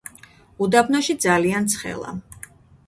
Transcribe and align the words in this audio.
უდაბნოში 0.67 1.17
ძალიან 1.27 1.71
ცხელა 1.77 2.17